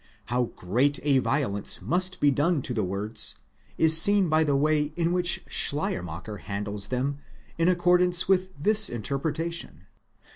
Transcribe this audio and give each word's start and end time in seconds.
How 0.33 0.45
great 0.55 0.99
a 1.03 1.19
violence 1.19 1.79
must 1.79 2.19
be 2.19 2.31
done 2.31 2.63
to 2.63 2.73
the 2.73 2.83
words 2.83 3.35
is 3.77 4.01
seen 4.01 4.29
by 4.29 4.43
the 4.43 4.55
way 4.55 4.93
in 4.95 5.11
which 5.13 5.43
Schleiermacher 5.47 6.37
handles 6.37 6.87
them 6.87 7.19
in 7.59 7.69
accordance 7.69 8.27
with 8.27 8.49
this 8.59 8.89
interpre 8.89 9.31
tation. 9.35 9.81